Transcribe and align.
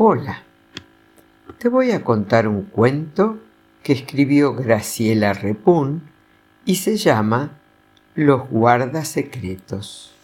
Hola, 0.00 0.44
te 1.58 1.68
voy 1.68 1.90
a 1.90 2.04
contar 2.04 2.46
un 2.46 2.62
cuento 2.62 3.40
que 3.82 3.92
escribió 3.92 4.54
Graciela 4.54 5.32
Repún 5.32 6.04
y 6.64 6.76
se 6.76 6.96
llama 6.96 7.58
Los 8.14 8.48
guardas 8.48 9.08
secretos. 9.08 10.14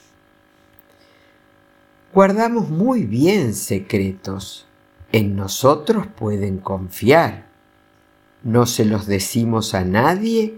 Guardamos 2.12 2.71
muy 2.71 3.02
bien 3.02 3.52
secretos. 3.52 4.68
En 5.10 5.34
nosotros 5.34 6.06
pueden 6.06 6.59
confiar. 6.59 7.46
No 8.45 8.66
se 8.66 8.84
los 8.84 9.09
decimos 9.09 9.75
a 9.75 9.84
nadie 9.84 10.54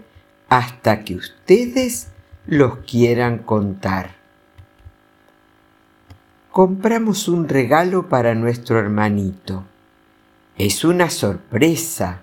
hasta 0.47 1.03
que 1.03 1.15
ustedes 1.15 2.09
los 2.45 2.77
quieran 2.85 3.39
contar 3.39 4.16
compramos 6.57 7.27
un 7.27 7.47
regalo 7.47 8.09
para 8.09 8.33
nuestro 8.33 8.79
hermanito. 8.79 9.65
Es 10.57 10.83
una 10.83 11.11
sorpresa. 11.11 12.21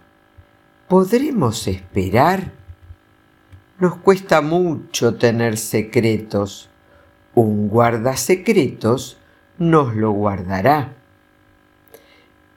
¿Podremos 0.89 1.69
esperar? 1.69 2.51
Nos 3.79 3.95
cuesta 3.99 4.41
mucho 4.41 5.15
tener 5.15 5.57
secretos. 5.57 6.69
Un 7.37 7.69
guarda 7.69 8.17
secretos 8.17 9.19
nos 9.59 9.95
lo 9.95 10.11
guardará. 10.11 10.95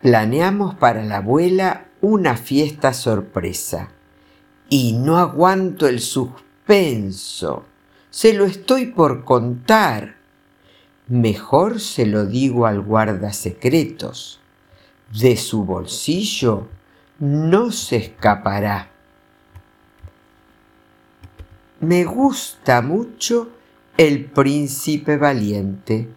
Planeamos 0.01 0.73
para 0.73 1.03
la 1.03 1.17
abuela 1.17 1.85
una 2.01 2.37
fiesta 2.37 2.91
sorpresa. 2.91 3.89
Y 4.67 4.93
no 4.93 5.19
aguanto 5.19 5.87
el 5.87 5.99
suspenso. 5.99 7.65
Se 8.09 8.33
lo 8.33 8.45
estoy 8.45 8.87
por 8.87 9.23
contar 9.23 10.16
mejor 11.07 11.79
se 11.79 12.05
lo 12.05 12.25
digo 12.25 12.65
al 12.65 12.81
guarda 12.81 13.33
secretos. 13.33 14.39
De 15.19 15.37
su 15.37 15.63
bolsillo 15.63 16.67
no 17.19 17.71
se 17.71 17.95
escapará. 17.97 18.91
Me 21.79 22.03
gusta 22.03 22.81
mucho 22.81 23.51
el 23.97 24.25
príncipe 24.25 25.17
valiente. 25.17 26.09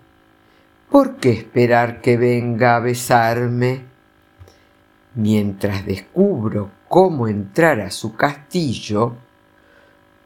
¿Por 0.90 1.16
qué 1.16 1.32
esperar 1.32 2.00
que 2.00 2.16
venga 2.16 2.76
a 2.76 2.80
besarme? 2.80 3.84
Mientras 5.14 5.86
descubro 5.86 6.70
cómo 6.88 7.28
entrar 7.28 7.80
a 7.80 7.90
su 7.90 8.16
castillo, 8.16 9.16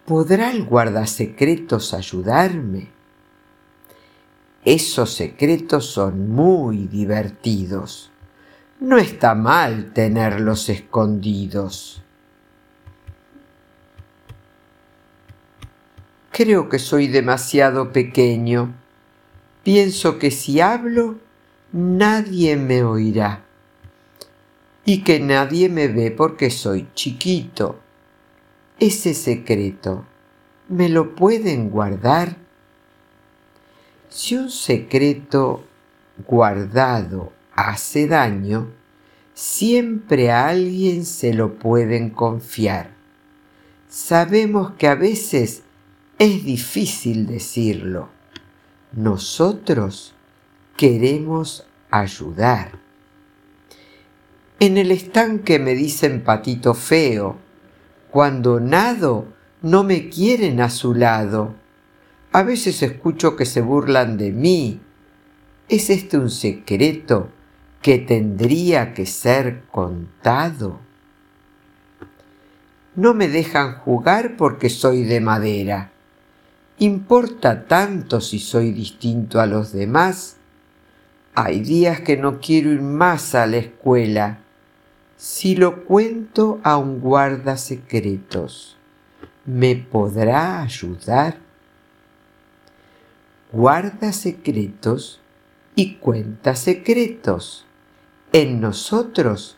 ¿podrá 0.06 0.51
el 0.51 0.65
guardasecretos 0.65 1.93
ayudarme? 1.93 2.94
Esos 4.65 5.12
secretos 5.12 5.84
son 5.84 6.31
muy 6.31 6.87
divertidos. 6.87 8.11
No 8.81 8.97
está 8.97 9.34
mal 9.34 9.93
tenerlos 9.93 10.71
escondidos. 10.71 12.03
Creo 16.31 16.71
que 16.71 16.79
soy 16.79 17.09
demasiado 17.09 17.93
pequeño. 17.93 18.75
Pienso 19.62 20.19
que 20.19 20.31
si 20.31 20.61
hablo, 20.61 21.19
nadie 21.73 22.56
me 22.56 22.83
oirá. 22.83 23.45
Y 24.87 25.05
que 25.05 25.21
nadie 25.21 25.69
me 25.69 25.89
ve 25.89 26.11
porque 26.11 26.49
soy 26.49 26.89
chiquito. 26.95 27.81
Ese 28.81 29.12
secreto, 29.12 30.06
¿me 30.69 30.89
lo 30.89 31.15
pueden 31.15 31.69
guardar? 31.69 32.44
Si 34.17 34.37
un 34.37 34.48
secreto 34.48 35.65
guardado 36.29 37.33
hace 37.53 38.07
daño, 38.07 38.71
siempre 39.34 40.31
a 40.31 40.47
alguien 40.47 41.05
se 41.05 41.34
lo 41.34 41.59
pueden 41.59 42.11
confiar. 42.11 42.95
Sabemos 43.89 44.75
que 44.79 44.87
a 44.87 44.94
veces 44.94 45.65
es 46.21 46.44
difícil 46.44 47.27
decirlo. 47.27 48.09
Nosotros 48.93 50.15
queremos 50.77 51.67
ayudar. 51.91 52.78
En 54.61 54.78
el 54.78 54.93
estanque 54.93 55.59
me 55.59 55.75
dicen 55.75 56.22
patito 56.22 56.75
feo. 56.75 57.37
Cuando 58.12 58.61
nado 58.61 59.27
no 59.61 59.83
me 59.83 60.09
quieren 60.09 60.61
a 60.61 60.71
su 60.71 60.94
lado 60.94 61.63
a 62.34 62.43
veces 62.43 62.83
escucho 62.83 63.37
que 63.37 63.47
se 63.47 63.61
burlan 63.61 64.19
de 64.19 64.33
mí. 64.33 64.81
¿Es 65.69 65.89
este 65.89 66.19
un 66.19 66.31
secreto 66.31 67.28
que 67.81 67.99
tendría 68.00 68.93
que 68.93 69.06
ser 69.06 69.62
contado? 69.71 70.81
No 72.97 73.15
me 73.15 73.28
dejan 73.28 73.78
jugar 73.78 74.37
porque 74.37 74.69
soy 74.69 75.05
de 75.05 75.21
madera. 75.21 75.93
¿Importa 76.78 77.67
tanto 77.69 78.21
si 78.21 78.41
soy 78.41 78.73
distinto 78.73 79.41
a 79.41 79.47
los 79.47 79.71
demás? 79.71 80.39
Hay 81.37 81.61
días 81.61 82.00
que 82.00 82.17
no 82.17 82.41
quiero 82.41 82.73
ir 82.73 82.83
más 82.83 83.37
a 83.37 83.47
la 83.47 83.59
escuela. 83.59 84.41
Si 85.17 85.55
lo 85.55 85.84
cuento 85.84 86.59
a 86.65 86.78
un 86.78 86.99
guarda 86.99 87.56
secretos, 87.56 88.77
¿me 89.47 89.77
podrá 89.77 90.62
ayudar? 90.62 91.44
Guarda 93.54 94.12
secretos 94.12 95.20
y 95.76 95.94
cuenta 95.94 96.56
secretos. 96.56 97.65
En 98.32 98.60
nosotros 98.60 99.56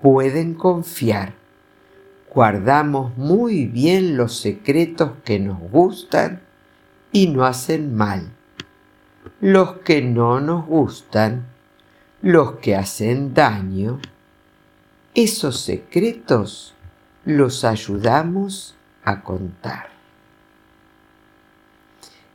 pueden 0.00 0.54
confiar. 0.54 1.34
Guardamos 2.32 3.16
muy 3.16 3.66
bien 3.66 4.16
los 4.16 4.36
secretos 4.36 5.12
que 5.24 5.40
nos 5.40 5.58
gustan 5.58 6.42
y 7.10 7.26
no 7.26 7.44
hacen 7.44 7.96
mal. 7.96 8.30
Los 9.40 9.78
que 9.78 10.00
no 10.00 10.40
nos 10.40 10.64
gustan, 10.66 11.46
los 12.22 12.52
que 12.58 12.76
hacen 12.76 13.34
daño, 13.34 13.98
esos 15.12 15.60
secretos 15.60 16.74
los 17.24 17.64
ayudamos 17.64 18.76
a 19.02 19.22
contar. 19.22 19.93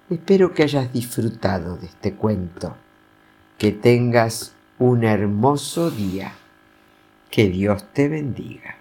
Espero 0.10 0.54
que 0.56 0.64
hayas 0.64 0.92
disfrutado 0.92 1.78
de 1.78 1.86
este 1.86 2.16
cuento, 2.16 2.76
que 3.60 3.72
tengas 3.72 4.56
un 4.80 5.04
hermoso 5.04 5.92
día, 5.92 6.34
que 7.30 7.48
Dios 7.48 7.84
te 7.94 8.08
bendiga. 8.08 8.79